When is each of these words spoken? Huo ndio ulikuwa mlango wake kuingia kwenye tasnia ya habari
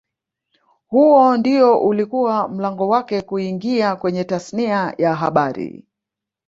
Huo 0.87 1.37
ndio 1.37 1.81
ulikuwa 1.81 2.47
mlango 2.47 2.87
wake 2.87 3.21
kuingia 3.21 3.95
kwenye 3.95 4.23
tasnia 4.23 4.93
ya 4.97 5.15
habari 5.15 5.85